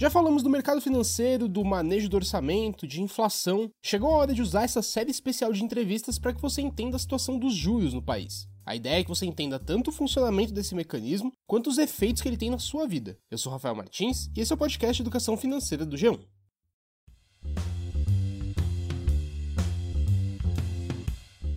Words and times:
Já 0.00 0.08
falamos 0.08 0.42
do 0.42 0.48
mercado 0.48 0.80
financeiro, 0.80 1.46
do 1.46 1.62
manejo 1.62 2.08
do 2.08 2.16
orçamento, 2.16 2.86
de 2.86 3.02
inflação. 3.02 3.70
Chegou 3.82 4.08
a 4.08 4.16
hora 4.16 4.32
de 4.32 4.40
usar 4.40 4.62
essa 4.62 4.80
série 4.80 5.10
especial 5.10 5.52
de 5.52 5.62
entrevistas 5.62 6.18
para 6.18 6.32
que 6.32 6.40
você 6.40 6.62
entenda 6.62 6.96
a 6.96 6.98
situação 6.98 7.38
dos 7.38 7.54
juros 7.54 7.92
no 7.92 8.00
país. 8.00 8.48
A 8.64 8.74
ideia 8.74 9.00
é 9.00 9.02
que 9.02 9.10
você 9.10 9.26
entenda 9.26 9.58
tanto 9.58 9.88
o 9.88 9.92
funcionamento 9.92 10.54
desse 10.54 10.74
mecanismo 10.74 11.30
quanto 11.46 11.68
os 11.68 11.76
efeitos 11.76 12.22
que 12.22 12.28
ele 12.30 12.38
tem 12.38 12.48
na 12.48 12.58
sua 12.58 12.88
vida. 12.88 13.18
Eu 13.30 13.36
sou 13.36 13.52
Rafael 13.52 13.74
Martins 13.74 14.30
e 14.34 14.40
esse 14.40 14.50
é 14.50 14.54
o 14.54 14.58
podcast 14.58 15.02
Educação 15.02 15.36
Financeira 15.36 15.84
do 15.84 15.98
G1. 15.98 16.18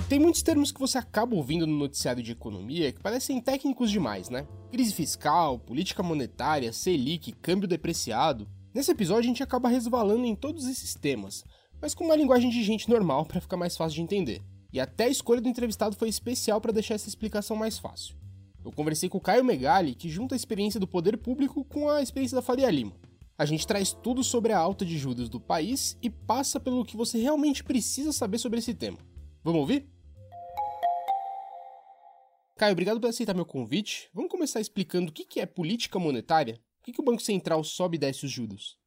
Tem 0.10 0.20
muitos 0.20 0.44
termos 0.44 0.70
que 0.70 0.82
você 0.82 0.98
acaba 0.98 1.34
ouvindo 1.34 1.66
no 1.66 1.78
noticiário 1.78 2.21
de 2.21 2.34
economia 2.34 2.91
que 2.91 3.00
parecem 3.00 3.39
técnicos 3.39 3.89
demais, 3.89 4.30
né? 4.30 4.46
Crise 4.73 4.91
fiscal, 4.91 5.59
política 5.59 6.01
monetária, 6.01 6.73
Selic, 6.73 7.32
câmbio 7.33 7.68
depreciado. 7.68 8.47
Nesse 8.73 8.89
episódio 8.89 9.25
a 9.25 9.27
gente 9.27 9.43
acaba 9.43 9.69
resvalando 9.69 10.25
em 10.25 10.36
todos 10.36 10.65
esses 10.65 10.96
temas, 10.96 11.43
mas 11.79 11.93
com 11.93 12.05
uma 12.05 12.15
linguagem 12.15 12.49
de 12.49 12.63
gente 12.63 12.89
normal 12.89 13.23
para 13.23 13.39
ficar 13.39 13.55
mais 13.55 13.77
fácil 13.77 13.97
de 13.97 14.01
entender. 14.01 14.41
E 14.73 14.79
até 14.79 15.04
a 15.04 15.09
escolha 15.09 15.39
do 15.39 15.47
entrevistado 15.47 15.96
foi 15.96 16.09
especial 16.09 16.59
para 16.59 16.71
deixar 16.71 16.96
essa 16.96 17.07
explicação 17.07 17.55
mais 17.55 17.77
fácil. 17.77 18.15
Eu 18.65 18.71
conversei 18.71 19.09
com 19.09 19.19
o 19.19 19.21
Caio 19.21 19.46
Megali, 19.46 19.93
que 19.93 20.09
junta 20.09 20.33
a 20.33 20.36
experiência 20.36 20.79
do 20.79 20.87
poder 20.87 21.18
público 21.18 21.63
com 21.65 21.87
a 21.87 22.01
experiência 22.01 22.33
da 22.33 22.41
Faria 22.41 22.71
Lima. 22.71 22.93
A 23.37 23.46
gente 23.46 23.68
traz 23.68 23.93
tudo 23.93 24.24
sobre 24.24 24.54
a 24.54 24.57
alta 24.57 24.83
de 24.83 24.97
juros 24.97 25.29
do 25.29 25.39
país 25.39 25.96
e 26.01 26.10
passa 26.10 26.60
pelo 26.60 26.83
que 26.83 26.97
você 26.97 27.19
realmente 27.19 27.63
precisa 27.63 28.11
saber 28.11 28.39
sobre 28.39 28.57
esse 28.57 28.74
tema. 28.74 28.97
Vamos 29.43 29.61
ouvir? 29.61 29.93
Caio, 32.64 32.72
obrigado 32.72 33.02
por 33.02 33.09
aceitar 33.09 33.34
meu 33.34 33.45
convite. 33.45 34.09
Vamos 34.14 34.31
começar 34.31 34.62
explicando 34.62 35.12
o 35.12 35.14
que 35.14 35.42
é 35.42 35.45
política 35.45 36.00
monetária? 36.00 36.61
Por 36.81 36.94
que 36.94 37.02
o 37.02 37.03
Banco 37.03 37.22
Central 37.22 37.61
sobe 37.61 37.97
e 37.97 38.00
desce 38.00 38.25
os 38.25 38.31
juros? 38.31 38.80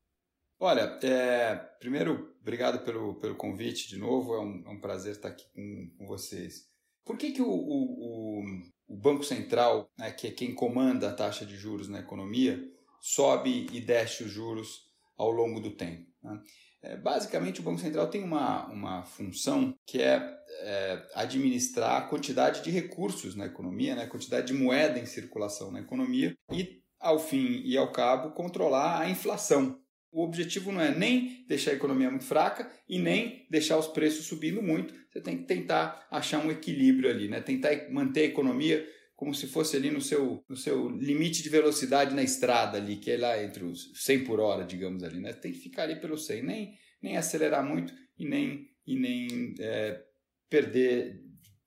Olha, 0.58 0.98
é, 1.02 1.56
primeiro, 1.78 2.34
obrigado 2.40 2.82
pelo, 2.86 3.16
pelo 3.16 3.34
convite 3.34 3.86
de 3.86 3.98
novo, 3.98 4.32
é 4.32 4.40
um, 4.40 4.62
é 4.64 4.70
um 4.70 4.80
prazer 4.80 5.12
estar 5.12 5.28
aqui 5.28 5.44
com, 5.54 5.90
com, 5.98 6.06
vocês. 6.06 6.70
Por 7.04 7.18
que, 7.18 7.32
que 7.32 7.42
o, 7.42 7.50
o, 7.50 8.44
o 8.88 8.96
Banco 8.96 9.22
Central, 9.22 9.92
né, 9.98 10.10
que 10.10 10.28
é 10.28 10.30
quem 10.30 10.54
comanda 10.54 11.10
a 11.10 11.14
taxa 11.14 11.44
de 11.44 11.54
juros 11.54 11.86
na 11.86 12.00
economia, 12.00 12.58
sobe 12.98 13.66
e 13.74 13.78
desce 13.78 14.24
os 14.24 14.30
juros 14.30 14.90
ao 15.18 15.30
longo 15.30 15.60
do 15.60 15.76
tempo? 15.76 16.10
Né? 16.22 16.40
É, 16.86 16.96
basicamente, 16.96 17.60
o 17.60 17.64
Banco 17.64 17.80
Central 17.80 18.06
tem 18.06 18.22
uma, 18.22 18.66
uma 18.66 19.02
função 19.02 19.74
que 19.84 20.00
é, 20.00 20.22
é, 20.60 21.02
administrar 21.14 21.96
a 21.96 22.06
quantidade 22.06 22.62
de 22.62 22.70
recursos 22.70 23.34
na 23.34 23.46
economia, 23.46 23.96
né, 23.96 24.04
a 24.04 24.08
quantidade 24.08 24.46
de 24.46 24.54
moeda 24.54 24.98
em 24.98 25.06
circulação 25.06 25.72
na 25.72 25.80
economia 25.80 26.36
e, 26.52 26.80
ao 27.00 27.18
fim 27.18 27.60
e 27.64 27.76
ao 27.76 27.90
cabo, 27.90 28.30
controlar 28.30 29.00
a 29.00 29.10
inflação. 29.10 29.80
O 30.12 30.22
objetivo 30.22 30.70
não 30.70 30.80
é 30.80 30.96
nem 30.96 31.44
deixar 31.48 31.72
a 31.72 31.74
economia 31.74 32.08
muito 32.08 32.24
fraca 32.24 32.70
e 32.88 33.00
nem 33.00 33.46
deixar 33.50 33.76
os 33.78 33.88
preços 33.88 34.26
subindo 34.26 34.62
muito. 34.62 34.94
Você 35.10 35.20
tem 35.20 35.36
que 35.36 35.44
tentar 35.44 36.06
achar 36.08 36.38
um 36.38 36.50
equilíbrio 36.50 37.10
ali, 37.10 37.28
né? 37.28 37.40
tentar 37.40 37.90
manter 37.90 38.20
a 38.20 38.26
economia 38.26 38.86
como 39.16 39.34
se 39.34 39.46
fosse 39.46 39.76
ali 39.76 39.90
no 39.90 40.00
seu, 40.00 40.44
no 40.46 40.56
seu 40.56 40.90
limite 40.90 41.42
de 41.42 41.48
velocidade 41.48 42.14
na 42.14 42.22
estrada 42.22 42.76
ali, 42.76 42.96
que 42.96 43.10
é 43.10 43.16
lá 43.16 43.42
entre 43.42 43.64
os 43.64 43.90
100 43.94 44.24
por 44.24 44.38
hora, 44.38 44.62
digamos 44.62 45.02
ali, 45.02 45.18
né? 45.18 45.32
Tem 45.32 45.52
que 45.52 45.58
ficar 45.58 45.84
ali 45.84 45.98
pelo 45.98 46.18
100, 46.18 46.42
nem, 46.42 46.74
nem 47.02 47.16
acelerar 47.16 47.64
muito 47.64 47.94
e 48.18 48.26
nem, 48.26 48.68
e 48.86 48.94
nem 48.94 49.54
é, 49.58 50.02
perder 50.50 51.24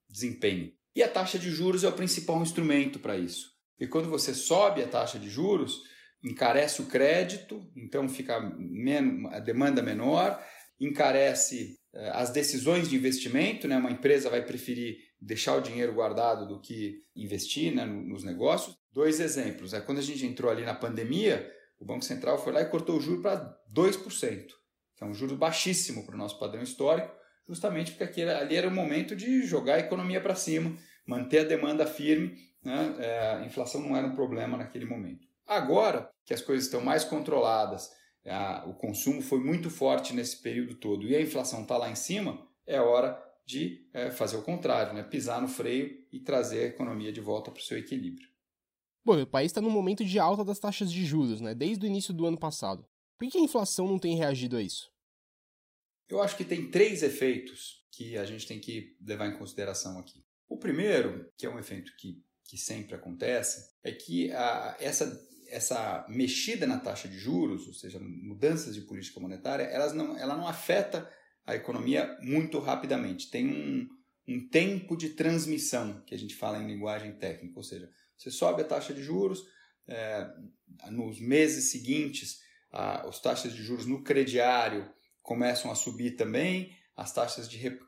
desempenho. 0.07 0.71
E 0.95 1.01
a 1.01 1.09
taxa 1.09 1.39
de 1.39 1.49
juros 1.49 1.83
é 1.83 1.87
o 1.87 1.93
principal 1.93 2.41
instrumento 2.41 2.99
para 2.99 3.17
isso. 3.17 3.49
E 3.79 3.87
quando 3.87 4.09
você 4.09 4.33
sobe 4.33 4.83
a 4.83 4.87
taxa 4.87 5.17
de 5.17 5.29
juros, 5.29 5.81
encarece 6.23 6.81
o 6.81 6.85
crédito, 6.85 7.67
então 7.75 8.07
fica 8.07 8.37
a 9.31 9.39
demanda 9.39 9.81
menor, 9.81 10.39
encarece 10.79 11.79
é, 11.93 12.09
as 12.11 12.29
decisões 12.29 12.89
de 12.89 12.95
investimento, 12.95 13.67
né? 13.67 13.77
uma 13.77 13.91
empresa 13.91 14.29
vai 14.29 14.45
preferir 14.45 14.97
deixar 15.21 15.55
o 15.55 15.61
dinheiro 15.61 15.93
guardado 15.93 16.47
do 16.47 16.59
que 16.59 17.03
investir 17.15 17.73
né, 17.73 17.85
nos 17.85 18.23
negócios. 18.23 18.77
Dois 18.91 19.19
exemplos. 19.19 19.73
É, 19.73 19.81
quando 19.81 19.99
a 19.99 20.03
gente 20.03 20.25
entrou 20.25 20.49
ali 20.49 20.63
na 20.63 20.73
pandemia, 20.73 21.51
o 21.79 21.85
Banco 21.85 22.03
Central 22.03 22.37
foi 22.37 22.53
lá 22.53 22.61
e 22.61 22.69
cortou 22.69 22.97
o 22.97 23.01
juro 23.01 23.21
para 23.21 23.57
2%, 23.73 24.47
que 24.95 25.03
é 25.03 25.07
um 25.07 25.13
juro 25.13 25.35
baixíssimo 25.35 26.05
para 26.05 26.15
o 26.15 26.17
nosso 26.17 26.39
padrão 26.39 26.63
histórico, 26.63 27.13
justamente 27.47 27.91
porque 27.91 28.03
aquele, 28.03 28.31
ali 28.31 28.55
era 28.55 28.67
o 28.67 28.71
momento 28.71 29.15
de 29.15 29.43
jogar 29.43 29.75
a 29.75 29.79
economia 29.79 30.21
para 30.21 30.35
cima, 30.35 30.75
manter 31.05 31.39
a 31.39 31.43
demanda 31.43 31.85
firme, 31.85 32.35
né? 32.63 32.95
é, 32.99 33.19
a 33.37 33.45
inflação 33.45 33.81
não 33.81 33.95
era 33.95 34.07
um 34.07 34.15
problema 34.15 34.57
naquele 34.57 34.85
momento. 34.85 35.27
Agora 35.45 36.09
que 36.25 36.33
as 36.33 36.41
coisas 36.41 36.65
estão 36.65 36.81
mais 36.81 37.03
controladas, 37.03 37.89
a, 38.25 38.65
o 38.67 38.73
consumo 38.75 39.21
foi 39.21 39.39
muito 39.39 39.69
forte 39.69 40.13
nesse 40.13 40.41
período 40.41 40.75
todo 40.75 41.07
e 41.07 41.15
a 41.15 41.21
inflação 41.21 41.63
está 41.63 41.77
lá 41.77 41.89
em 41.89 41.95
cima, 41.95 42.47
é 42.67 42.79
hora 42.79 43.19
de 43.49 43.83
é, 43.91 44.11
fazer 44.11 44.37
o 44.37 44.43
contrário, 44.43 44.93
né? 44.93 45.01
pisar 45.01 45.41
no 45.41 45.47
freio 45.47 46.05
e 46.11 46.19
trazer 46.19 46.59
a 46.59 46.67
economia 46.67 47.11
de 47.11 47.19
volta 47.19 47.49
para 47.49 47.59
o 47.59 47.63
seu 47.63 47.79
equilíbrio. 47.79 48.29
Bom, 49.03 49.19
o 49.19 49.25
país 49.25 49.47
está 49.47 49.59
num 49.59 49.71
momento 49.71 50.05
de 50.05 50.19
alta 50.19 50.45
das 50.45 50.59
taxas 50.59 50.91
de 50.91 51.03
juros, 51.03 51.41
né? 51.41 51.55
desde 51.55 51.83
o 51.83 51.87
início 51.87 52.13
do 52.13 52.27
ano 52.27 52.37
passado. 52.37 52.87
Por 53.17 53.27
que 53.27 53.39
a 53.39 53.41
inflação 53.41 53.87
não 53.87 53.97
tem 53.97 54.15
reagido 54.15 54.55
a 54.55 54.61
isso? 54.61 54.91
Eu 56.07 56.21
acho 56.21 56.37
que 56.37 56.45
tem 56.45 56.69
três 56.69 57.01
efeitos 57.01 57.83
que 57.91 58.15
a 58.19 58.25
gente 58.25 58.45
tem 58.45 58.59
que 58.59 58.95
levar 59.01 59.25
em 59.25 59.35
consideração 59.35 59.97
aqui. 59.97 60.23
O 60.47 60.59
primeiro, 60.59 61.27
que 61.35 61.47
é 61.47 61.49
um 61.49 61.57
efeito 61.57 61.91
que, 61.97 62.23
que 62.45 62.55
sempre 62.55 62.93
acontece, 62.93 63.73
é 63.83 63.91
que 63.91 64.31
a, 64.31 64.77
essa 64.79 65.27
essa 65.51 66.05
mexida 66.07 66.67
na 66.67 66.77
taxa 66.77 67.07
de 67.07 67.17
juros, 67.17 67.65
ou 67.65 67.73
seja, 67.73 67.99
mudanças 67.99 68.75
de 68.75 68.81
política 68.81 69.19
monetária, 69.19 69.63
elas 69.63 69.91
não, 69.93 70.15
ela 70.15 70.37
não 70.37 70.47
afeta 70.47 71.11
a 71.49 71.55
economia 71.55 72.15
muito 72.21 72.59
rapidamente. 72.59 73.31
Tem 73.31 73.47
um, 73.47 73.89
um 74.27 74.47
tempo 74.47 74.95
de 74.95 75.09
transmissão, 75.09 75.99
que 76.05 76.13
a 76.13 76.17
gente 76.17 76.35
fala 76.35 76.59
em 76.59 76.67
linguagem 76.67 77.13
técnica, 77.13 77.57
ou 77.57 77.63
seja, 77.63 77.89
você 78.15 78.29
sobe 78.29 78.61
a 78.61 78.65
taxa 78.65 78.93
de 78.93 79.01
juros, 79.01 79.47
é, 79.87 80.29
nos 80.91 81.19
meses 81.19 81.71
seguintes, 81.71 82.39
a, 82.71 83.07
as 83.07 83.19
taxas 83.19 83.55
de 83.55 83.63
juros 83.63 83.87
no 83.87 84.03
crediário 84.03 84.93
começam 85.23 85.71
a 85.71 85.75
subir 85.75 86.11
também, 86.11 86.71
as 86.95 87.11
taxas 87.11 87.49
de, 87.49 87.57
re, 87.57 87.79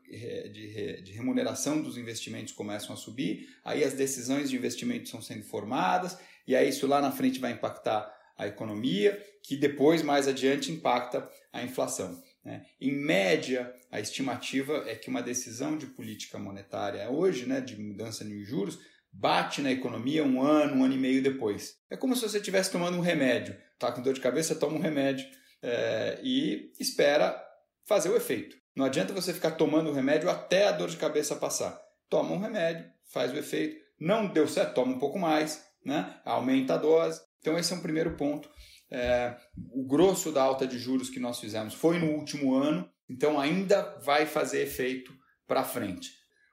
de, 0.50 1.02
de, 1.02 1.12
remuneração 1.12 1.80
dos 1.80 1.96
investimentos 1.96 2.52
começam 2.52 2.92
a 2.92 2.96
subir, 2.96 3.48
aí 3.64 3.84
as 3.84 3.92
decisões 3.92 4.50
de 4.50 4.56
investimento 4.56 5.04
estão 5.04 5.22
sendo 5.22 5.44
formadas, 5.44 6.18
e 6.48 6.56
aí 6.56 6.68
isso 6.68 6.88
lá 6.88 7.00
na 7.00 7.12
frente 7.12 7.38
vai 7.38 7.52
impactar 7.52 8.12
a 8.36 8.48
economia, 8.48 9.24
que 9.40 9.56
depois, 9.56 10.02
mais 10.02 10.26
adiante, 10.26 10.72
impacta 10.72 11.30
a 11.52 11.62
inflação. 11.62 12.20
Né? 12.44 12.64
Em 12.80 12.92
média, 12.92 13.72
a 13.90 14.00
estimativa 14.00 14.84
é 14.86 14.94
que 14.94 15.08
uma 15.08 15.22
decisão 15.22 15.76
de 15.76 15.86
política 15.86 16.38
monetária 16.38 17.08
hoje, 17.10 17.46
né, 17.46 17.60
de 17.60 17.80
mudança 17.80 18.24
de 18.24 18.44
juros, 18.44 18.78
bate 19.12 19.60
na 19.60 19.70
economia 19.70 20.24
um 20.24 20.42
ano, 20.42 20.76
um 20.76 20.84
ano 20.84 20.94
e 20.94 20.98
meio 20.98 21.22
depois. 21.22 21.76
É 21.90 21.96
como 21.96 22.16
se 22.16 22.22
você 22.22 22.38
estivesse 22.38 22.72
tomando 22.72 22.96
um 22.96 23.02
remédio. 23.02 23.56
Tá 23.78 23.92
com 23.92 24.02
dor 24.02 24.14
de 24.14 24.20
cabeça, 24.20 24.54
toma 24.54 24.76
um 24.76 24.80
remédio 24.80 25.26
é, 25.62 26.18
e 26.22 26.72
espera 26.80 27.40
fazer 27.84 28.08
o 28.08 28.16
efeito. 28.16 28.56
Não 28.74 28.86
adianta 28.86 29.12
você 29.12 29.34
ficar 29.34 29.52
tomando 29.52 29.90
o 29.90 29.92
remédio 29.92 30.30
até 30.30 30.66
a 30.66 30.72
dor 30.72 30.88
de 30.88 30.96
cabeça 30.96 31.36
passar. 31.36 31.78
Toma 32.08 32.32
um 32.32 32.38
remédio, 32.38 32.90
faz 33.12 33.32
o 33.32 33.36
efeito. 33.36 33.76
Não 34.00 34.26
deu 34.26 34.48
certo, 34.48 34.74
toma 34.74 34.94
um 34.94 34.98
pouco 34.98 35.18
mais, 35.18 35.62
né? 35.84 36.20
aumenta 36.24 36.74
a 36.74 36.78
dose. 36.78 37.20
Então, 37.40 37.58
esse 37.58 37.72
é 37.72 37.76
um 37.76 37.82
primeiro 37.82 38.16
ponto. 38.16 38.48
É, 38.92 39.34
o 39.72 39.86
grosso 39.86 40.30
da 40.30 40.42
alta 40.42 40.66
de 40.66 40.78
juros 40.78 41.08
que 41.08 41.18
nós 41.18 41.40
fizemos 41.40 41.72
foi 41.72 41.98
no 41.98 42.10
último 42.12 42.54
ano, 42.54 42.86
então 43.08 43.40
ainda 43.40 43.98
vai 44.04 44.26
fazer 44.26 44.60
efeito 44.62 45.12
para 45.46 45.64
frente. 45.64 46.10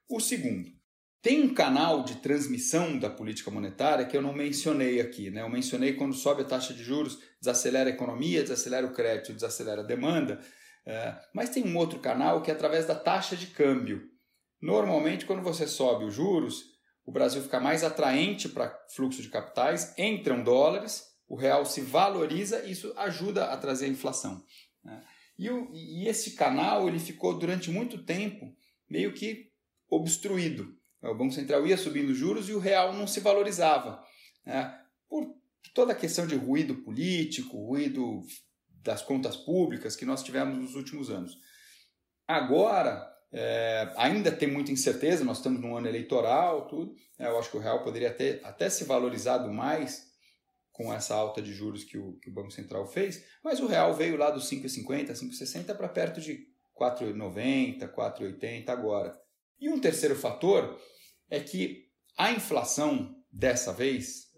O 0.09 0.21
segundo, 0.21 0.69
tem 1.21 1.43
um 1.43 1.53
canal 1.53 2.03
de 2.03 2.15
transmissão 2.15 2.97
da 2.97 3.09
política 3.09 3.51
monetária 3.51 4.05
que 4.05 4.15
eu 4.15 4.21
não 4.21 4.31
mencionei 4.31 5.01
aqui. 5.01 5.29
Né? 5.29 5.41
Eu 5.41 5.49
mencionei 5.49 5.93
quando 5.93 6.15
sobe 6.15 6.43
a 6.43 6.45
taxa 6.45 6.73
de 6.73 6.81
juros, 6.81 7.19
desacelera 7.41 7.89
a 7.89 7.93
economia, 7.93 8.41
desacelera 8.41 8.87
o 8.87 8.93
crédito, 8.93 9.33
desacelera 9.33 9.81
a 9.81 9.85
demanda. 9.85 10.39
É, 10.85 11.13
mas 11.33 11.49
tem 11.49 11.67
um 11.67 11.77
outro 11.77 11.99
canal 11.99 12.41
que 12.41 12.49
é 12.49 12.53
através 12.53 12.85
da 12.85 12.95
taxa 12.95 13.35
de 13.35 13.47
câmbio. 13.47 14.01
Normalmente, 14.61 15.25
quando 15.25 15.43
você 15.43 15.67
sobe 15.67 16.05
os 16.05 16.13
juros, 16.13 16.63
o 17.05 17.11
Brasil 17.11 17.41
fica 17.41 17.59
mais 17.59 17.83
atraente 17.83 18.47
para 18.47 18.73
fluxo 18.95 19.21
de 19.21 19.29
capitais, 19.29 19.93
entram 19.97 20.41
dólares, 20.41 21.03
o 21.29 21.35
real 21.35 21.63
se 21.63 21.81
valoriza 21.81 22.65
isso 22.65 22.91
ajuda 22.97 23.45
a 23.45 23.57
trazer 23.57 23.85
a 23.85 23.89
inflação. 23.89 24.43
Né? 24.83 25.05
E, 25.37 25.49
o, 25.49 25.69
e 25.71 26.07
esse 26.07 26.31
canal 26.31 26.87
ele 26.87 26.99
ficou 26.99 27.37
durante 27.37 27.69
muito 27.69 28.03
tempo 28.03 28.53
meio 28.89 29.13
que 29.13 29.51
obstruído. 29.87 30.75
O 31.01 31.13
Banco 31.13 31.33
Central 31.33 31.65
ia 31.65 31.77
subindo 31.77 32.13
juros 32.13 32.49
e 32.49 32.53
o 32.53 32.59
real 32.59 32.91
não 32.93 33.07
se 33.07 33.19
valorizava. 33.19 34.03
Né? 34.43 34.77
Por 35.07 35.35
toda 35.73 35.93
a 35.93 35.95
questão 35.95 36.25
de 36.25 36.35
ruído 36.35 36.75
político, 36.77 37.63
ruído 37.63 38.21
das 38.81 39.01
contas 39.01 39.37
públicas 39.37 39.95
que 39.95 40.05
nós 40.05 40.23
tivemos 40.23 40.57
nos 40.57 40.75
últimos 40.75 41.09
anos. 41.09 41.37
Agora, 42.27 43.07
é, 43.31 43.93
ainda 43.97 44.31
tem 44.31 44.51
muita 44.51 44.71
incerteza, 44.71 45.23
nós 45.23 45.37
estamos 45.37 45.61
num 45.61 45.77
ano 45.77 45.87
eleitoral, 45.87 46.67
tudo. 46.67 46.95
É, 47.17 47.27
eu 47.27 47.37
acho 47.37 47.51
que 47.51 47.57
o 47.57 47.61
real 47.61 47.83
poderia 47.83 48.11
ter 48.11 48.41
até 48.43 48.69
se 48.69 48.83
valorizado 48.83 49.51
mais 49.53 50.08
com 50.79 50.93
essa 50.93 51.13
alta 51.13 51.41
de 51.41 51.53
juros 51.53 51.83
que 51.83 51.97
o, 51.97 52.13
que 52.21 52.29
o 52.29 52.33
Banco 52.33 52.51
Central 52.51 52.87
fez, 52.87 53.25
mas 53.43 53.59
o 53.59 53.67
real 53.67 53.93
veio 53.93 54.15
lá 54.15 54.31
dos 54.31 54.49
5,50, 54.49 55.11
5,60 55.11 55.75
para 55.75 55.89
perto 55.89 56.21
de 56.21 56.47
4,90, 56.73 57.93
4,80 57.93 58.69
agora. 58.69 59.13
E 59.59 59.67
um 59.67 59.77
terceiro 59.77 60.15
fator 60.15 60.79
é 61.29 61.41
que 61.41 61.89
a 62.17 62.31
inflação 62.31 63.13
dessa 63.29 63.73
vez 63.73 64.29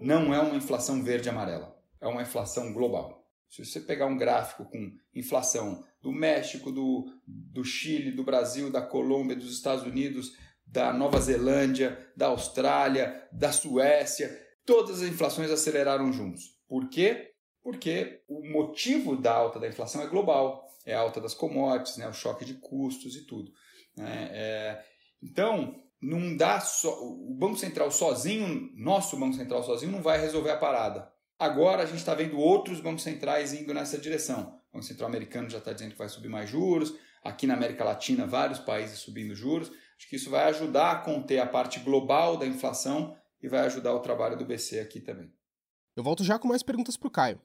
não 0.00 0.32
é 0.32 0.38
uma 0.38 0.54
inflação 0.54 1.02
verde-amarela, 1.02 1.76
é 2.00 2.06
uma 2.06 2.22
inflação 2.22 2.72
global. 2.72 3.28
Se 3.50 3.64
você 3.64 3.80
pegar 3.80 4.06
um 4.06 4.16
gráfico 4.16 4.66
com 4.66 4.92
inflação 5.12 5.84
do 6.00 6.12
México, 6.12 6.70
do, 6.70 7.12
do 7.26 7.64
Chile, 7.64 8.12
do 8.12 8.22
Brasil, 8.22 8.70
da 8.70 8.82
Colômbia, 8.82 9.34
dos 9.34 9.52
Estados 9.52 9.84
Unidos, 9.84 10.36
da 10.64 10.92
Nova 10.92 11.18
Zelândia, 11.20 12.08
da 12.16 12.28
Austrália, 12.28 13.26
da 13.32 13.50
Suécia, 13.50 14.46
todas 14.68 15.02
as 15.02 15.08
inflações 15.08 15.50
aceleraram 15.50 16.12
juntos. 16.12 16.54
Por 16.68 16.90
quê? 16.90 17.32
Porque 17.62 18.20
o 18.28 18.46
motivo 18.46 19.16
da 19.16 19.32
alta 19.32 19.58
da 19.58 19.66
inflação 19.66 20.02
é 20.02 20.06
global, 20.06 20.68
é 20.84 20.94
a 20.94 21.00
alta 21.00 21.22
das 21.22 21.32
commodities, 21.32 21.96
né, 21.96 22.06
o 22.06 22.12
choque 22.12 22.44
de 22.44 22.52
custos 22.52 23.16
e 23.16 23.24
tudo. 23.24 23.50
Né? 23.96 24.28
É, 24.30 24.84
então, 25.22 25.74
não 26.02 26.36
dá 26.36 26.60
só, 26.60 27.02
o 27.02 27.34
Banco 27.34 27.56
Central 27.56 27.90
sozinho, 27.90 28.70
nosso 28.76 29.16
Banco 29.16 29.36
Central 29.36 29.62
sozinho, 29.62 29.90
não 29.90 30.02
vai 30.02 30.20
resolver 30.20 30.50
a 30.50 30.58
parada. 30.58 31.10
Agora 31.38 31.84
a 31.84 31.86
gente 31.86 32.00
está 32.00 32.14
vendo 32.14 32.38
outros 32.38 32.78
bancos 32.78 33.04
centrais 33.04 33.54
indo 33.54 33.72
nessa 33.72 33.96
direção. 33.96 34.60
O 34.70 34.76
Banco 34.76 34.84
Central 34.84 35.08
americano 35.08 35.48
já 35.48 35.58
está 35.58 35.72
dizendo 35.72 35.92
que 35.92 35.98
vai 35.98 36.10
subir 36.10 36.28
mais 36.28 36.50
juros. 36.50 36.92
Aqui 37.24 37.46
na 37.46 37.54
América 37.54 37.84
Latina, 37.84 38.26
vários 38.26 38.58
países 38.58 38.98
subindo 38.98 39.34
juros. 39.34 39.70
Acho 39.96 40.08
que 40.10 40.16
isso 40.16 40.28
vai 40.28 40.44
ajudar 40.50 40.90
a 40.90 40.96
conter 40.96 41.38
a 41.38 41.46
parte 41.46 41.80
global 41.80 42.36
da 42.36 42.44
inflação 42.44 43.16
e 43.42 43.48
vai 43.48 43.60
ajudar 43.60 43.94
o 43.94 44.00
trabalho 44.00 44.36
do 44.36 44.44
BC 44.44 44.80
aqui 44.80 45.00
também. 45.00 45.32
Eu 45.96 46.02
volto 46.02 46.24
já 46.24 46.38
com 46.38 46.48
mais 46.48 46.62
perguntas 46.62 46.96
para 46.96 47.08
o 47.08 47.10
Caio. 47.10 47.40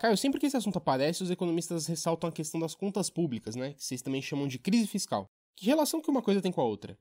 Caio, 0.00 0.16
sempre 0.16 0.40
que 0.40 0.46
esse 0.46 0.56
assunto 0.56 0.78
aparece, 0.78 1.22
os 1.22 1.30
economistas 1.30 1.86
ressaltam 1.86 2.28
a 2.28 2.32
questão 2.32 2.58
das 2.58 2.74
contas 2.74 3.08
públicas, 3.08 3.54
né? 3.54 3.72
Que 3.74 3.84
vocês 3.84 4.02
também 4.02 4.20
chamam 4.20 4.48
de 4.48 4.58
crise 4.58 4.86
fiscal. 4.86 5.26
Que 5.56 5.66
relação 5.66 6.00
que 6.00 6.10
uma 6.10 6.20
coisa 6.20 6.42
tem 6.42 6.50
com 6.50 6.60
a 6.60 6.64
outra? 6.64 6.98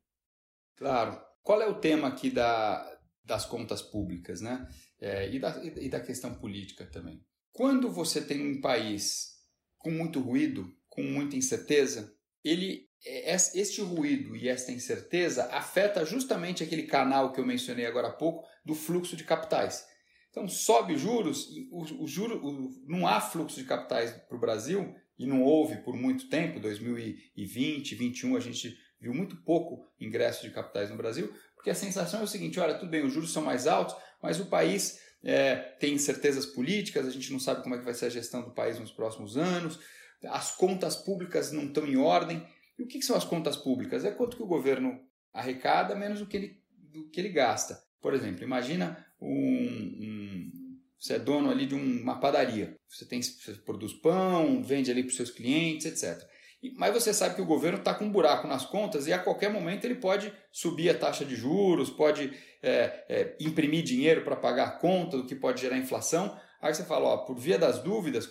Claro. 0.76 1.20
Qual 1.42 1.60
é 1.62 1.68
o 1.68 1.80
tema 1.80 2.08
aqui 2.08 2.30
da, 2.30 3.00
das 3.24 3.46
contas 3.46 3.82
públicas, 3.82 4.40
né? 4.40 4.68
É, 5.00 5.34
e, 5.34 5.40
da, 5.40 5.64
e 5.64 5.90
da 5.90 6.00
questão 6.00 6.36
política 6.36 6.86
também. 6.86 7.26
Quando 7.52 7.92
você 7.92 8.24
tem 8.24 8.40
um 8.40 8.62
país 8.62 9.32
com 9.80 9.90
muito 9.90 10.20
ruído, 10.20 10.72
com 10.88 11.02
muita 11.02 11.36
incerteza, 11.36 12.16
ele 12.44 12.91
este 13.04 13.82
ruído 13.82 14.36
e 14.36 14.48
esta 14.48 14.72
incerteza 14.72 15.46
afeta 15.46 16.06
justamente 16.06 16.64
aquele 16.64 16.84
canal 16.84 17.32
que 17.32 17.40
eu 17.40 17.46
mencionei 17.46 17.86
agora 17.86 18.10
há 18.10 18.14
pouco 18.14 18.48
do 18.64 18.76
fluxo 18.76 19.16
de 19.16 19.24
capitais. 19.24 19.86
Então 20.30 20.48
sobe 20.48 20.94
os 20.94 21.02
juros, 21.02 21.50
o, 21.72 22.08
juro, 22.08 22.42
não 22.88 23.06
há 23.06 23.20
fluxo 23.20 23.60
de 23.60 23.66
capitais 23.66 24.12
para 24.12 24.38
o 24.38 24.40
Brasil 24.40 24.96
e 25.20 25.26
não 25.26 25.44
houve 25.44 25.78
por 25.78 25.96
muito 25.96 26.30
tempo. 26.30 26.60
2020, 26.60 27.96
2021 27.96 28.36
a 28.36 28.40
gente 28.40 28.78
viu 29.00 29.14
muito 29.14 29.36
pouco 29.44 29.86
ingresso 30.00 30.44
de 30.44 30.52
capitais 30.52 30.90
no 30.90 30.96
Brasil, 30.96 31.34
porque 31.56 31.70
a 31.70 31.76
sensação 31.76 32.22
é 32.22 32.24
o 32.24 32.28
seguinte: 32.28 32.60
olha, 32.60 32.76
tudo 32.76 32.90
bem, 32.90 33.04
os 33.04 33.12
juros 33.12 33.34
são 33.34 33.44
mais 33.44 33.68
altos, 33.68 33.96
mas 34.22 34.40
o 34.40 34.46
país 34.46 35.00
é, 35.24 35.56
tem 35.56 35.96
incertezas 35.96 36.46
políticas, 36.46 37.06
a 37.06 37.12
gente 37.12 37.32
não 37.32 37.40
sabe 37.40 37.64
como 37.64 37.76
é 37.76 37.80
que 37.80 37.86
vai 37.86 37.94
ser 37.94 38.06
a 38.06 38.10
gestão 38.10 38.42
do 38.42 38.52
país 38.52 38.80
nos 38.80 38.92
próximos 38.92 39.36
anos, 39.36 39.80
as 40.24 40.56
contas 40.56 40.96
públicas 40.96 41.52
não 41.52 41.66
estão 41.66 41.86
em 41.86 41.98
ordem. 41.98 42.46
E 42.82 42.84
o 42.84 42.88
que, 42.88 43.00
são 43.04 43.16
as 43.16 43.24
contas 43.24 43.56
públicas? 43.56 44.04
É 44.04 44.10
quanto 44.10 44.36
que 44.36 44.42
o 44.42 44.48
governo 44.48 45.00
arrecada 45.32 45.94
menos 45.94 46.20
do 46.20 46.26
que 46.26 46.36
ele, 46.36 46.60
do 46.92 47.08
que 47.10 47.22
ele 47.22 47.30
gasta. 47.30 47.80
Por 48.02 48.12
exemplo, 48.12 48.44
imagina 48.44 49.06
um, 49.22 49.30
um 49.30 50.52
você 50.98 51.14
é 51.14 51.20
dono 51.20 51.52
ali 51.52 51.68
de 51.68 51.76
uma 51.76 52.20
padaria. 52.20 52.76
Você 52.90 53.06
tem 53.06 53.22
você 53.22 53.54
produz 53.54 53.94
pão, 53.94 54.64
vende 54.64 54.90
ali 54.90 55.04
para 55.04 55.12
os 55.12 55.16
seus 55.16 55.30
clientes, 55.30 55.86
etc. 55.86 56.28
Mas 56.76 56.92
você 56.92 57.14
sabe 57.14 57.36
que 57.36 57.42
o 57.42 57.46
governo 57.46 57.78
está 57.78 57.94
com 57.94 58.06
um 58.06 58.12
buraco 58.12 58.48
nas 58.48 58.66
contas 58.66 59.06
e 59.06 59.14
a 59.14 59.20
qualquer 59.20 59.52
momento 59.52 59.86
ele 59.86 59.96
pode 59.96 60.34
subir 60.52 60.90
a 60.90 60.98
taxa 60.98 61.24
de 61.24 61.36
juros, 61.36 61.92
pode 61.92 62.34
é, 62.64 63.06
é, 63.08 63.36
imprimir 63.40 63.84
dinheiro 63.84 64.24
para 64.24 64.36
pagar 64.36 64.68
a 64.68 64.72
conta, 64.72 65.18
o 65.18 65.26
que 65.28 65.36
pode 65.36 65.62
gerar 65.62 65.78
inflação. 65.78 66.36
Aí 66.60 66.74
você 66.74 66.84
fala, 66.84 67.10
ó, 67.10 67.18
por 67.18 67.38
via 67.38 67.60
das 67.60 67.78
dúvidas, 67.78 68.28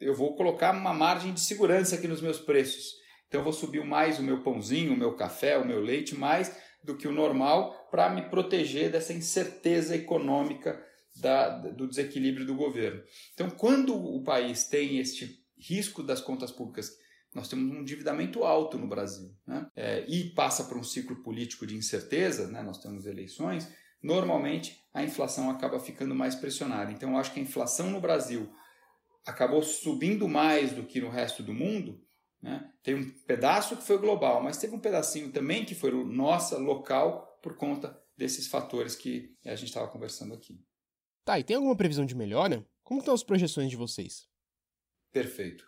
eu 0.00 0.16
vou 0.16 0.34
colocar 0.34 0.72
uma 0.72 0.92
margem 0.92 1.32
de 1.32 1.38
segurança 1.38 1.94
aqui 1.94 2.08
nos 2.08 2.20
meus 2.20 2.40
preços. 2.40 3.03
Então 3.28 3.40
eu 3.40 3.44
vou 3.44 3.52
subir 3.52 3.84
mais 3.84 4.18
o 4.18 4.22
meu 4.22 4.42
pãozinho, 4.42 4.92
o 4.92 4.96
meu 4.96 5.14
café, 5.14 5.58
o 5.58 5.66
meu 5.66 5.80
leite, 5.80 6.14
mais 6.14 6.56
do 6.82 6.96
que 6.96 7.08
o 7.08 7.12
normal, 7.12 7.88
para 7.90 8.10
me 8.10 8.28
proteger 8.28 8.90
dessa 8.90 9.12
incerteza 9.12 9.96
econômica 9.96 10.80
da, 11.16 11.48
do 11.58 11.88
desequilíbrio 11.88 12.46
do 12.46 12.54
governo. 12.54 13.02
Então, 13.32 13.48
quando 13.50 13.94
o 13.94 14.22
país 14.22 14.64
tem 14.64 14.98
este 14.98 15.42
risco 15.56 16.02
das 16.02 16.20
contas 16.20 16.50
públicas, 16.50 16.90
nós 17.34 17.48
temos 17.48 17.74
um 17.74 17.80
endividamento 17.80 18.44
alto 18.44 18.78
no 18.78 18.86
Brasil, 18.86 19.34
né? 19.46 19.66
É, 19.74 20.04
e 20.06 20.30
passa 20.30 20.64
por 20.64 20.76
um 20.76 20.84
ciclo 20.84 21.16
político 21.16 21.66
de 21.66 21.76
incerteza, 21.76 22.48
né? 22.48 22.62
nós 22.62 22.78
temos 22.78 23.06
eleições, 23.06 23.68
normalmente 24.00 24.80
a 24.92 25.02
inflação 25.02 25.50
acaba 25.50 25.80
ficando 25.80 26.14
mais 26.14 26.34
pressionada. 26.34 26.92
Então, 26.92 27.10
eu 27.10 27.16
acho 27.16 27.32
que 27.32 27.40
a 27.40 27.42
inflação 27.42 27.90
no 27.90 28.00
Brasil 28.00 28.52
acabou 29.26 29.62
subindo 29.62 30.28
mais 30.28 30.72
do 30.72 30.84
que 30.84 31.00
no 31.00 31.08
resto 31.08 31.42
do 31.42 31.52
mundo, 31.52 32.00
né? 32.44 32.70
Tem 32.82 32.94
um 32.94 33.10
pedaço 33.26 33.74
que 33.74 33.82
foi 33.82 33.96
global, 33.96 34.42
mas 34.42 34.58
teve 34.58 34.74
um 34.74 34.78
pedacinho 34.78 35.32
também 35.32 35.64
que 35.64 35.74
foi 35.74 35.90
nossa, 36.04 36.58
local, 36.58 37.38
por 37.42 37.56
conta 37.56 37.98
desses 38.18 38.46
fatores 38.46 38.94
que 38.94 39.34
a 39.46 39.54
gente 39.56 39.68
estava 39.68 39.88
conversando 39.88 40.34
aqui. 40.34 40.62
Tá, 41.24 41.38
e 41.38 41.42
tem 41.42 41.56
alguma 41.56 41.74
previsão 41.74 42.04
de 42.04 42.14
melhora? 42.14 42.62
Como 42.82 43.00
estão 43.00 43.14
as 43.14 43.22
projeções 43.22 43.70
de 43.70 43.76
vocês? 43.76 44.28
Perfeito. 45.10 45.64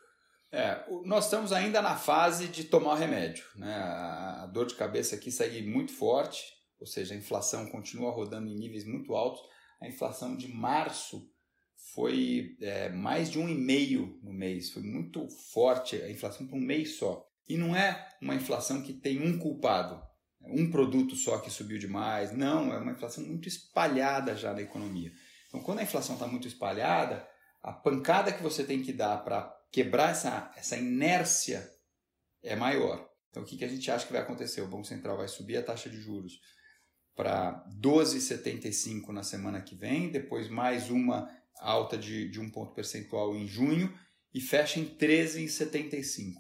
É, 0.53 0.85
nós 1.07 1.25
estamos 1.25 1.51
ainda 1.51 1.81
na 1.81 1.97
fase 1.97 2.47
de 2.47 2.65
tomar 2.65 2.93
o 2.93 2.97
remédio. 2.97 3.47
Né? 3.55 3.75
A 3.75 4.47
dor 4.53 4.67
de 4.67 4.75
cabeça 4.75 5.17
aqui 5.17 5.33
segue 5.33 5.63
muito 5.63 5.93
forte, 5.93 6.45
ou 6.79 6.87
seja, 6.87 7.15
a 7.15 7.17
inflação 7.17 7.71
continua 7.71 8.11
rodando 8.11 8.49
em 8.49 8.55
níveis 8.55 8.85
muito 8.85 9.15
altos. 9.15 9.43
A 9.81 9.89
inflação 9.89 10.37
de 10.37 10.49
março 10.49 11.27
foi 11.97 12.59
é, 12.61 12.91
mais 12.91 13.31
de 13.31 13.39
um 13.39 13.49
e 13.49 13.55
meio 13.55 14.21
no 14.23 14.31
mês. 14.31 14.69
Foi 14.69 14.83
muito 14.83 15.27
forte 15.31 15.97
a 15.97 16.11
inflação 16.11 16.47
por 16.47 16.57
um 16.57 16.61
mês 16.61 16.99
só. 16.99 17.27
E 17.49 17.57
não 17.57 17.75
é 17.75 18.07
uma 18.21 18.35
inflação 18.35 18.83
que 18.83 18.93
tem 18.93 19.27
um 19.27 19.39
culpado, 19.39 19.99
um 20.43 20.71
produto 20.71 21.17
só 21.17 21.39
que 21.39 21.51
subiu 21.51 21.79
demais. 21.79 22.37
Não, 22.37 22.71
é 22.71 22.77
uma 22.77 22.93
inflação 22.93 23.25
muito 23.25 23.49
espalhada 23.49 24.37
já 24.37 24.53
na 24.53 24.61
economia. 24.61 25.11
Então, 25.49 25.61
quando 25.61 25.79
a 25.79 25.85
inflação 25.85 26.17
está 26.17 26.27
muito 26.27 26.47
espalhada, 26.47 27.27
a 27.63 27.73
pancada 27.73 28.31
que 28.31 28.43
você 28.43 28.63
tem 28.63 28.83
que 28.83 28.93
dar 28.93 29.25
para 29.25 29.51
quebrar 29.73 30.11
essa, 30.11 30.53
essa 30.55 30.77
inércia 30.77 31.67
é 32.43 32.55
maior. 32.55 33.09
Então, 33.31 33.43
o 33.43 33.47
que, 33.47 33.57
que 33.57 33.65
a 33.65 33.69
gente 33.69 33.91
acha 33.91 34.07
que 34.07 34.13
vai 34.13 34.21
acontecer? 34.21 34.61
O 34.61 34.69
Banco 34.69 34.85
Central 34.85 35.17
vai 35.17 35.29
subir 35.29 35.57
a 35.57 35.63
taxa 35.63 35.89
de 35.89 35.99
juros 35.99 36.43
para 37.15 37.65
12,75 37.81 39.09
na 39.09 39.23
semana 39.23 39.63
que 39.63 39.75
vem, 39.75 40.11
depois 40.11 40.51
mais 40.51 40.91
uma 40.91 41.27
alta 41.61 41.97
de, 41.97 42.29
de 42.29 42.41
um 42.41 42.51
ponto 42.51 42.75
percentual 42.75 43.35
em 43.35 43.47
junho 43.47 43.93
e 44.35 44.41
fecha 44.41 44.79
em 44.79 44.85
13,75. 44.85 46.35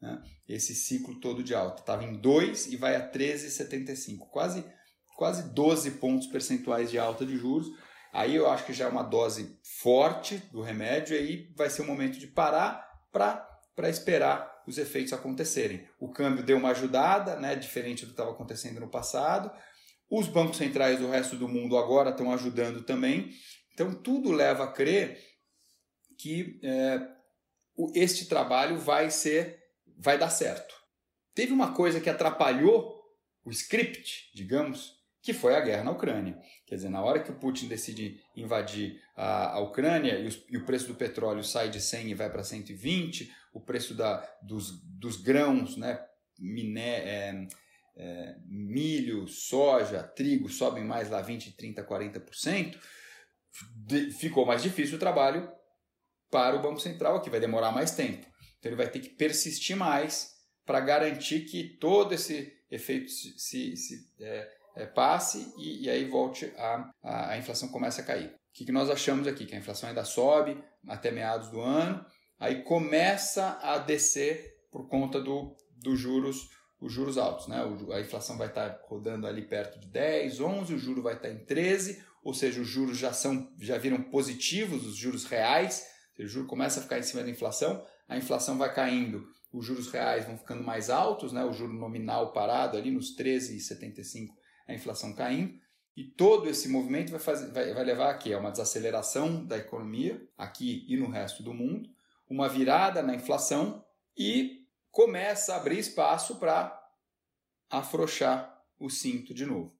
Né? 0.00 0.22
Esse 0.48 0.74
ciclo 0.74 1.18
todo 1.20 1.42
de 1.42 1.54
alta. 1.54 1.80
Estava 1.80 2.04
em 2.04 2.20
2 2.20 2.66
e 2.66 2.76
vai 2.76 2.96
a 2.96 3.10
13,75. 3.10 4.28
Quase, 4.30 4.64
quase 5.16 5.54
12 5.54 5.92
pontos 5.92 6.26
percentuais 6.26 6.90
de 6.90 6.98
alta 6.98 7.24
de 7.24 7.36
juros. 7.36 7.68
Aí 8.12 8.34
eu 8.34 8.48
acho 8.48 8.64
que 8.64 8.72
já 8.72 8.86
é 8.86 8.88
uma 8.88 9.02
dose 9.02 9.58
forte 9.82 10.38
do 10.50 10.62
remédio 10.62 11.14
e 11.14 11.18
aí 11.18 11.52
vai 11.56 11.68
ser 11.68 11.82
o 11.82 11.86
momento 11.86 12.18
de 12.18 12.26
parar 12.26 12.86
para 13.12 13.88
esperar 13.88 14.62
os 14.66 14.78
efeitos 14.78 15.12
acontecerem. 15.12 15.86
O 15.98 16.10
câmbio 16.10 16.44
deu 16.44 16.58
uma 16.58 16.70
ajudada, 16.70 17.36
né, 17.36 17.54
diferente 17.54 18.02
do 18.02 18.08
que 18.08 18.12
estava 18.12 18.30
acontecendo 18.30 18.80
no 18.80 18.90
passado. 18.90 19.50
Os 20.10 20.26
bancos 20.26 20.56
centrais 20.56 20.98
do 20.98 21.08
resto 21.08 21.36
do 21.36 21.48
mundo 21.48 21.76
agora 21.76 22.10
estão 22.10 22.32
ajudando 22.32 22.82
também. 22.82 23.30
Então, 23.78 23.94
tudo 23.94 24.32
leva 24.32 24.64
a 24.64 24.72
crer 24.72 25.24
que 26.18 26.58
é, 26.64 27.00
este 27.94 28.26
trabalho 28.26 28.76
vai 28.76 29.08
ser, 29.08 29.62
vai 29.96 30.18
dar 30.18 30.30
certo. 30.30 30.74
Teve 31.32 31.52
uma 31.52 31.72
coisa 31.72 32.00
que 32.00 32.10
atrapalhou 32.10 33.00
o 33.44 33.52
script, 33.52 34.32
digamos, 34.34 34.98
que 35.22 35.32
foi 35.32 35.54
a 35.54 35.60
guerra 35.60 35.84
na 35.84 35.92
Ucrânia. 35.92 36.36
Quer 36.66 36.74
dizer, 36.74 36.88
na 36.88 37.00
hora 37.00 37.22
que 37.22 37.30
o 37.30 37.38
Putin 37.38 37.68
decide 37.68 38.20
invadir 38.34 39.00
a, 39.14 39.52
a 39.52 39.60
Ucrânia 39.60 40.18
e, 40.18 40.26
os, 40.26 40.44
e, 40.48 40.56
o 40.56 40.66
preço 40.66 40.88
do 40.88 40.96
petróleo 40.96 41.44
sai 41.44 41.70
de 41.70 41.80
100 41.80 42.08
e 42.08 42.14
vai 42.14 42.28
para 42.28 42.42
120, 42.42 43.32
o 43.52 43.60
preço 43.60 43.94
da, 43.94 44.28
dos, 44.42 44.82
dos 44.82 45.16
grãos, 45.16 45.76
né, 45.76 46.04
miné, 46.36 46.96
é, 47.04 47.46
é, 47.96 48.36
milho, 48.44 49.28
soja, 49.28 50.02
trigo 50.02 50.48
sobem 50.48 50.82
mais 50.82 51.08
lá 51.08 51.22
20, 51.22 51.52
30, 51.52 51.84
40%, 51.84 52.76
ficou 54.18 54.44
mais 54.44 54.62
difícil 54.62 54.96
o 54.96 55.00
trabalho 55.00 55.50
para 56.30 56.56
o 56.56 56.62
Banco 56.62 56.80
Central, 56.80 57.20
que 57.20 57.30
vai 57.30 57.40
demorar 57.40 57.72
mais 57.72 57.92
tempo. 57.92 58.26
Então 58.58 58.70
ele 58.70 58.76
vai 58.76 58.88
ter 58.88 59.00
que 59.00 59.10
persistir 59.10 59.76
mais 59.76 60.30
para 60.64 60.80
garantir 60.80 61.46
que 61.46 61.76
todo 61.78 62.12
esse 62.12 62.52
efeito 62.70 63.10
se, 63.10 63.38
se, 63.38 63.76
se, 63.76 64.10
é, 64.20 64.50
é, 64.76 64.86
passe 64.86 65.52
e, 65.56 65.84
e, 65.84 65.90
aí 65.90 66.04
volte 66.04 66.52
a, 66.56 66.90
a, 67.02 67.30
a 67.30 67.38
inflação 67.38 67.68
começa 67.68 68.02
a 68.02 68.04
cair. 68.04 68.28
O 68.28 68.32
que, 68.52 68.66
que 68.66 68.72
nós 68.72 68.90
achamos 68.90 69.26
aqui? 69.26 69.46
Que 69.46 69.54
a 69.54 69.58
inflação 69.58 69.88
ainda 69.88 70.04
sobe 70.04 70.62
até 70.86 71.10
meados 71.10 71.48
do 71.48 71.60
ano, 71.60 72.04
aí 72.38 72.62
começa 72.64 73.58
a 73.62 73.78
descer 73.78 74.58
por 74.70 74.88
conta 74.88 75.20
do, 75.20 75.56
dos 75.76 75.98
juros 75.98 76.36
os 76.80 76.92
juros 76.92 77.18
altos. 77.18 77.46
Né? 77.48 77.56
A 77.92 78.00
inflação 78.00 78.36
vai 78.36 78.48
estar 78.48 78.80
rodando 78.84 79.26
ali 79.26 79.42
perto 79.42 79.78
de 79.78 79.88
10, 79.88 80.40
11, 80.40 80.74
o 80.74 80.78
juro 80.78 81.02
vai 81.02 81.14
estar 81.14 81.30
em 81.30 81.38
13, 81.44 82.02
ou 82.22 82.34
seja, 82.34 82.60
os 82.60 82.68
juros 82.68 82.98
já, 82.98 83.12
são, 83.12 83.52
já 83.58 83.78
viram 83.78 84.02
positivos, 84.02 84.86
os 84.86 84.96
juros 84.96 85.24
reais, 85.24 85.86
o 86.18 86.26
juro 86.26 86.46
começa 86.46 86.80
a 86.80 86.82
ficar 86.82 86.98
em 86.98 87.02
cima 87.02 87.22
da 87.22 87.30
inflação, 87.30 87.84
a 88.08 88.16
inflação 88.16 88.58
vai 88.58 88.72
caindo, 88.72 89.26
os 89.52 89.64
juros 89.64 89.90
reais 89.90 90.26
vão 90.26 90.36
ficando 90.36 90.62
mais 90.62 90.90
altos, 90.90 91.32
né? 91.32 91.44
o 91.44 91.52
juro 91.52 91.72
nominal 91.72 92.32
parado 92.32 92.76
ali 92.76 92.90
nos 92.90 93.16
13,75, 93.16 94.28
a 94.66 94.74
inflação 94.74 95.14
caindo, 95.14 95.58
e 95.96 96.04
todo 96.04 96.48
esse 96.48 96.68
movimento 96.68 97.10
vai, 97.10 97.18
fazer, 97.18 97.50
vai, 97.50 97.74
vai 97.74 97.84
levar 97.84 98.10
aqui 98.10 98.32
a 98.32 98.38
uma 98.38 98.52
desaceleração 98.52 99.44
da 99.44 99.58
economia, 99.58 100.22
aqui 100.36 100.84
e 100.88 100.96
no 100.96 101.10
resto 101.10 101.42
do 101.42 101.52
mundo, 101.52 101.88
uma 102.30 102.48
virada 102.48 103.02
na 103.02 103.14
inflação 103.14 103.84
e 104.16 104.57
começa 104.98 105.54
a 105.54 105.58
abrir 105.58 105.78
espaço 105.78 106.40
para 106.40 106.76
afrouxar 107.70 108.64
o 108.80 108.90
cinto 108.90 109.32
de 109.32 109.46
novo. 109.46 109.72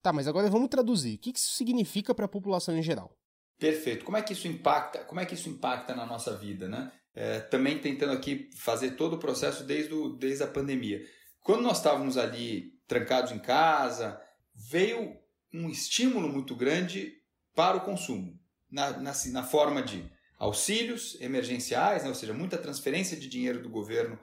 Tá, 0.00 0.12
mas 0.12 0.28
agora 0.28 0.48
vamos 0.48 0.68
traduzir. 0.68 1.16
O 1.16 1.18
que 1.18 1.32
isso 1.36 1.56
significa 1.56 2.14
para 2.14 2.26
a 2.26 2.28
população 2.28 2.78
em 2.78 2.82
geral? 2.82 3.18
Perfeito. 3.58 4.04
Como 4.04 4.16
é 4.16 4.22
que 4.22 4.32
isso 4.32 4.46
impacta? 4.46 5.00
Como 5.00 5.20
é 5.20 5.26
que 5.26 5.34
isso 5.34 5.48
impacta 5.48 5.92
na 5.92 6.06
nossa 6.06 6.36
vida, 6.36 6.68
né? 6.68 6.92
É, 7.12 7.40
também 7.40 7.80
tentando 7.80 8.12
aqui 8.12 8.48
fazer 8.54 8.92
todo 8.92 9.14
o 9.14 9.18
processo 9.18 9.64
desde, 9.64 9.92
o, 9.92 10.10
desde 10.10 10.44
a 10.44 10.46
pandemia. 10.46 11.04
Quando 11.40 11.62
nós 11.62 11.78
estávamos 11.78 12.16
ali 12.16 12.78
trancados 12.86 13.32
em 13.32 13.40
casa, 13.40 14.22
veio 14.54 15.18
um 15.52 15.68
estímulo 15.68 16.28
muito 16.28 16.54
grande 16.54 17.14
para 17.56 17.76
o 17.76 17.80
consumo, 17.80 18.38
na, 18.70 18.92
na, 18.92 19.12
na 19.32 19.42
forma 19.42 19.82
de 19.82 20.08
auxílios 20.38 21.20
emergenciais, 21.20 22.04
né? 22.04 22.08
ou 22.08 22.14
seja, 22.14 22.32
muita 22.32 22.56
transferência 22.56 23.16
de 23.16 23.28
dinheiro 23.28 23.60
do 23.60 23.68
governo 23.68 24.16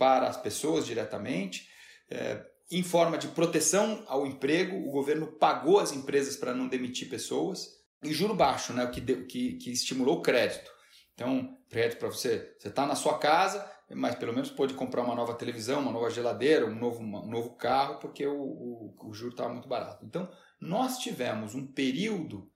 para 0.00 0.26
as 0.26 0.38
pessoas 0.38 0.86
diretamente, 0.86 1.68
é, 2.10 2.42
em 2.70 2.82
forma 2.82 3.18
de 3.18 3.28
proteção 3.28 4.02
ao 4.06 4.26
emprego, 4.26 4.74
o 4.88 4.90
governo 4.90 5.26
pagou 5.26 5.78
as 5.78 5.92
empresas 5.92 6.38
para 6.38 6.54
não 6.54 6.66
demitir 6.66 7.10
pessoas, 7.10 7.78
e 8.02 8.10
juro 8.10 8.34
baixo, 8.34 8.72
né, 8.72 8.86
que, 8.86 9.02
que, 9.02 9.56
que 9.56 9.70
estimulou 9.70 10.16
o 10.16 10.22
crédito. 10.22 10.70
Então, 11.12 11.54
crédito 11.68 11.98
para 11.98 12.08
você, 12.08 12.56
você 12.58 12.68
está 12.68 12.86
na 12.86 12.94
sua 12.94 13.18
casa, 13.18 13.70
mas 13.90 14.14
pelo 14.14 14.32
menos 14.32 14.50
pode 14.50 14.72
comprar 14.72 15.02
uma 15.02 15.14
nova 15.14 15.34
televisão, 15.34 15.80
uma 15.82 15.92
nova 15.92 16.08
geladeira, 16.08 16.64
um 16.64 16.74
novo, 16.74 17.02
um 17.02 17.28
novo 17.28 17.50
carro, 17.56 17.98
porque 17.98 18.26
o, 18.26 18.40
o, 18.40 18.94
o 19.10 19.12
juro 19.12 19.32
estava 19.32 19.52
muito 19.52 19.68
barato. 19.68 20.06
Então, 20.06 20.32
nós 20.58 20.96
tivemos 20.96 21.54
um 21.54 21.66
período 21.66 22.50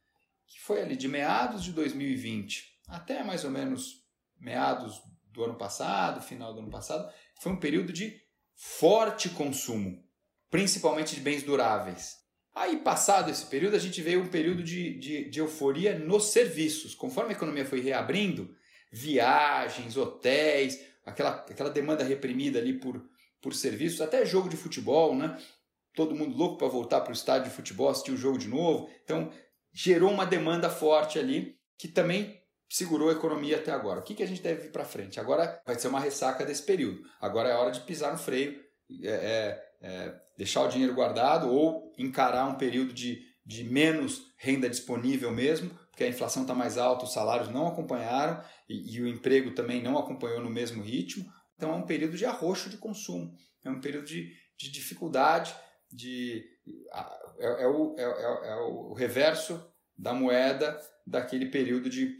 que 0.46 0.58
foi 0.60 0.80
ali 0.80 0.96
de 0.96 1.08
meados 1.08 1.62
de 1.62 1.72
2020 1.72 2.72
até 2.88 3.22
mais 3.22 3.44
ou 3.44 3.50
menos 3.50 4.02
meados 4.38 5.02
do 5.34 5.44
ano 5.44 5.56
passado, 5.56 6.22
final 6.22 6.54
do 6.54 6.60
ano 6.60 6.70
passado, 6.70 7.12
foi 7.40 7.52
um 7.52 7.58
período 7.58 7.92
de 7.92 8.18
forte 8.54 9.28
consumo, 9.28 10.02
principalmente 10.48 11.14
de 11.14 11.20
bens 11.20 11.42
duráveis. 11.42 12.16
Aí, 12.54 12.76
passado 12.76 13.30
esse 13.30 13.44
período, 13.46 13.74
a 13.74 13.80
gente 13.80 14.00
veio 14.00 14.22
um 14.22 14.28
período 14.28 14.62
de, 14.62 14.96
de, 14.96 15.28
de 15.28 15.40
euforia 15.40 15.98
nos 15.98 16.30
serviços. 16.30 16.94
Conforme 16.94 17.30
a 17.34 17.36
economia 17.36 17.66
foi 17.66 17.80
reabrindo, 17.80 18.54
viagens, 18.92 19.96
hotéis, 19.96 20.80
aquela, 21.04 21.30
aquela 21.30 21.70
demanda 21.70 22.04
reprimida 22.04 22.60
ali 22.60 22.74
por, 22.74 23.04
por 23.42 23.52
serviços, 23.52 24.00
até 24.00 24.24
jogo 24.24 24.48
de 24.48 24.56
futebol, 24.56 25.16
né? 25.16 25.36
Todo 25.96 26.14
mundo 26.14 26.36
louco 26.36 26.58
para 26.58 26.68
voltar 26.68 27.00
para 27.00 27.10
o 27.10 27.14
estádio 27.14 27.50
de 27.50 27.56
futebol, 27.56 27.88
assistir 27.88 28.12
o 28.12 28.16
jogo 28.16 28.38
de 28.38 28.46
novo. 28.46 28.88
Então, 29.02 29.32
gerou 29.72 30.12
uma 30.12 30.24
demanda 30.24 30.70
forte 30.70 31.18
ali, 31.18 31.58
que 31.76 31.88
também 31.88 32.40
segurou 32.74 33.08
a 33.08 33.12
economia 33.12 33.56
até 33.56 33.70
agora. 33.70 34.00
O 34.00 34.02
que, 34.02 34.16
que 34.16 34.22
a 34.24 34.26
gente 34.26 34.42
deve 34.42 34.66
ir 34.66 34.72
para 34.72 34.84
frente? 34.84 35.20
Agora 35.20 35.62
vai 35.64 35.78
ser 35.78 35.86
uma 35.86 36.00
ressaca 36.00 36.44
desse 36.44 36.64
período. 36.64 37.02
Agora 37.20 37.48
é 37.48 37.54
hora 37.54 37.70
de 37.70 37.78
pisar 37.80 38.10
no 38.10 38.18
freio, 38.18 38.60
é, 39.00 39.08
é, 39.08 39.64
é, 39.80 40.20
deixar 40.36 40.62
o 40.62 40.68
dinheiro 40.68 40.92
guardado 40.92 41.48
ou 41.48 41.92
encarar 41.96 42.48
um 42.48 42.56
período 42.56 42.92
de, 42.92 43.22
de 43.46 43.62
menos 43.62 44.22
renda 44.36 44.68
disponível 44.68 45.30
mesmo, 45.30 45.70
porque 45.88 46.02
a 46.02 46.08
inflação 46.08 46.42
está 46.42 46.52
mais 46.52 46.76
alta, 46.76 47.04
os 47.04 47.12
salários 47.12 47.48
não 47.48 47.68
acompanharam 47.68 48.42
e, 48.68 48.96
e, 48.96 49.00
o 49.00 49.06
emprego 49.06 49.52
também 49.52 49.80
não 49.80 49.96
acompanhou 49.96 50.40
no 50.40 50.50
mesmo 50.50 50.82
ritmo. 50.82 51.24
Então 51.54 51.70
é 51.70 51.76
um 51.76 51.86
período 51.86 52.16
de 52.16 52.26
arroxo 52.26 52.68
de 52.68 52.76
consumo, 52.76 53.36
é 53.64 53.70
um 53.70 53.80
período 53.80 54.06
de, 54.06 54.32
de 54.58 54.72
dificuldade, 54.72 55.54
de, 55.92 56.44
é, 57.38 57.62
é, 57.62 57.68
o, 57.68 57.94
é, 57.96 58.02
é, 58.02 58.48
é 58.50 58.56
o 58.56 58.92
reverso 58.94 59.64
da 59.96 60.12
moeda 60.12 60.78
daquele 61.06 61.46
período 61.46 61.88
de 61.90 62.16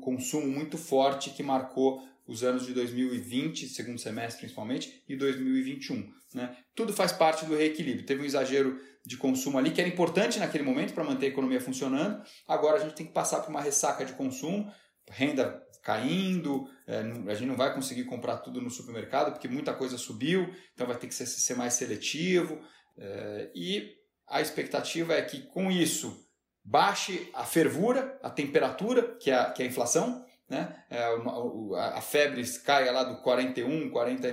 consumo 0.00 0.46
muito 0.46 0.78
forte 0.78 1.30
que 1.30 1.42
marcou 1.42 2.02
os 2.26 2.44
anos 2.44 2.66
de 2.66 2.74
2020, 2.74 3.68
segundo 3.68 3.98
semestre 3.98 4.40
principalmente, 4.40 5.02
e 5.08 5.16
2021. 5.16 6.12
Né? 6.34 6.56
Tudo 6.74 6.92
faz 6.92 7.10
parte 7.10 7.46
do 7.46 7.56
reequilíbrio. 7.56 8.04
Teve 8.04 8.22
um 8.22 8.26
exagero 8.26 8.78
de 9.04 9.16
consumo 9.16 9.56
ali 9.56 9.70
que 9.70 9.80
era 9.80 9.88
importante 9.88 10.38
naquele 10.38 10.62
momento 10.62 10.92
para 10.92 11.02
manter 11.02 11.26
a 11.26 11.28
economia 11.30 11.60
funcionando. 11.60 12.22
Agora 12.46 12.76
a 12.76 12.80
gente 12.80 12.94
tem 12.94 13.06
que 13.06 13.12
passar 13.12 13.40
por 13.40 13.50
uma 13.50 13.62
ressaca 13.62 14.04
de 14.04 14.12
consumo, 14.12 14.70
renda 15.10 15.62
caindo, 15.82 16.68
é, 16.86 16.98
a 17.28 17.34
gente 17.34 17.48
não 17.48 17.56
vai 17.56 17.72
conseguir 17.72 18.04
comprar 18.04 18.36
tudo 18.38 18.60
no 18.60 18.68
supermercado 18.68 19.32
porque 19.32 19.48
muita 19.48 19.72
coisa 19.72 19.96
subiu, 19.96 20.54
então 20.74 20.86
vai 20.86 20.98
ter 20.98 21.06
que 21.06 21.14
ser, 21.14 21.54
mais 21.54 21.72
seletivo. 21.72 22.60
É, 22.98 23.50
e 23.54 23.94
a 24.28 24.42
expectativa 24.42 25.14
é 25.14 25.22
que 25.22 25.46
com 25.46 25.70
isso 25.70 26.27
baixe 26.68 27.30
a 27.32 27.44
fervura, 27.44 28.18
a 28.22 28.28
temperatura, 28.28 29.16
que 29.16 29.30
é 29.30 29.34
a, 29.34 29.50
que 29.50 29.62
é 29.62 29.66
a 29.66 29.68
inflação, 29.68 30.24
né? 30.48 30.84
É, 30.90 31.02
a, 31.02 31.98
a 31.98 32.00
febre 32.00 32.42
caia 32.60 32.92
lá 32.92 33.04
do 33.04 33.22
41, 33.22 33.90
40 33.90 34.28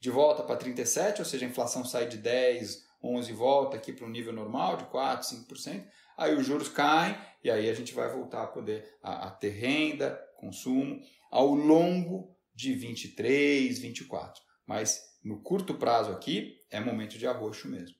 de 0.00 0.10
volta 0.10 0.42
para 0.42 0.56
37, 0.56 1.20
ou 1.20 1.24
seja, 1.24 1.44
a 1.44 1.48
inflação 1.48 1.84
sai 1.84 2.06
de 2.06 2.16
10, 2.16 2.84
11 3.02 3.30
e 3.30 3.34
volta 3.34 3.76
aqui 3.76 3.92
para 3.92 4.06
o 4.06 4.10
nível 4.10 4.32
normal 4.32 4.78
de 4.78 4.84
4, 4.84 5.28
5%. 5.28 5.84
Aí 6.16 6.34
os 6.34 6.46
juros 6.46 6.68
caem 6.68 7.16
e 7.42 7.50
aí 7.50 7.68
a 7.68 7.74
gente 7.74 7.92
vai 7.92 8.08
voltar 8.08 8.44
a 8.44 8.46
poder 8.46 8.96
a, 9.02 9.28
a 9.28 9.30
ter 9.30 9.50
renda, 9.50 10.18
consumo 10.36 11.00
ao 11.30 11.54
longo 11.54 12.34
de 12.54 12.74
23, 12.74 13.78
24. 13.78 14.42
Mas 14.66 15.02
no 15.22 15.42
curto 15.42 15.74
prazo 15.74 16.12
aqui 16.12 16.56
é 16.70 16.80
momento 16.80 17.18
de 17.18 17.26
arroxo 17.26 17.68
mesmo. 17.68 17.96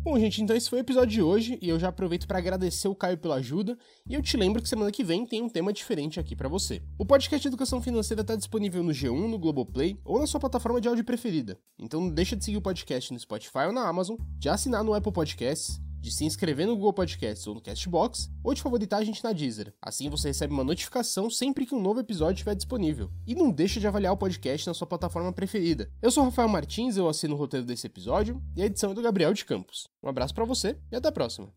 Bom, 0.00 0.18
gente, 0.18 0.42
então 0.42 0.56
esse 0.56 0.70
foi 0.70 0.78
o 0.78 0.80
episódio 0.80 1.10
de 1.10 1.22
hoje 1.22 1.58
e 1.60 1.68
eu 1.68 1.78
já 1.78 1.88
aproveito 1.88 2.26
para 2.26 2.38
agradecer 2.38 2.88
o 2.88 2.94
Caio 2.94 3.18
pela 3.18 3.34
ajuda 3.34 3.76
e 4.08 4.14
eu 4.14 4.22
te 4.22 4.36
lembro 4.36 4.62
que 4.62 4.68
semana 4.68 4.90
que 4.90 5.04
vem 5.04 5.26
tem 5.26 5.42
um 5.42 5.48
tema 5.48 5.72
diferente 5.72 6.18
aqui 6.20 6.34
para 6.34 6.48
você. 6.48 6.80
O 6.96 7.04
podcast 7.04 7.46
Educação 7.46 7.82
Financeira 7.82 8.22
está 8.22 8.36
disponível 8.36 8.82
no 8.82 8.92
G1, 8.92 9.28
no 9.28 9.38
Globoplay 9.38 9.98
ou 10.04 10.18
na 10.18 10.26
sua 10.26 10.40
plataforma 10.40 10.80
de 10.80 10.88
áudio 10.88 11.04
preferida. 11.04 11.58
Então 11.78 12.00
não 12.00 12.10
deixa 12.10 12.36
de 12.36 12.44
seguir 12.44 12.56
o 12.56 12.62
podcast 12.62 13.12
no 13.12 13.18
Spotify 13.18 13.66
ou 13.66 13.72
na 13.72 13.86
Amazon, 13.86 14.16
de 14.38 14.48
assinar 14.48 14.82
no 14.82 14.94
Apple 14.94 15.12
Podcasts 15.12 15.80
de 16.00 16.10
se 16.10 16.24
inscrever 16.24 16.66
no 16.66 16.74
Google 16.74 16.92
Podcasts 16.92 17.46
ou 17.46 17.54
no 17.54 17.60
Castbox, 17.60 18.30
ou 18.42 18.54
de 18.54 18.62
favoritar 18.62 19.00
a 19.00 19.04
gente 19.04 19.22
na 19.22 19.32
Deezer. 19.32 19.74
Assim 19.80 20.08
você 20.08 20.28
recebe 20.28 20.52
uma 20.52 20.64
notificação 20.64 21.30
sempre 21.30 21.66
que 21.66 21.74
um 21.74 21.82
novo 21.82 22.00
episódio 22.00 22.34
estiver 22.34 22.54
disponível. 22.54 23.10
E 23.26 23.34
não 23.34 23.50
deixa 23.50 23.80
de 23.80 23.86
avaliar 23.86 24.12
o 24.12 24.16
podcast 24.16 24.66
na 24.66 24.74
sua 24.74 24.86
plataforma 24.86 25.32
preferida. 25.32 25.90
Eu 26.00 26.10
sou 26.10 26.24
Rafael 26.24 26.48
Martins, 26.48 26.96
eu 26.96 27.08
assino 27.08 27.34
o 27.34 27.38
roteiro 27.38 27.66
desse 27.66 27.86
episódio, 27.86 28.42
e 28.56 28.62
a 28.62 28.66
edição 28.66 28.92
é 28.92 28.94
do 28.94 29.02
Gabriel 29.02 29.34
de 29.34 29.44
Campos. 29.44 29.88
Um 30.02 30.08
abraço 30.08 30.34
para 30.34 30.44
você 30.44 30.76
e 30.90 30.96
até 30.96 31.08
a 31.08 31.12
próxima. 31.12 31.52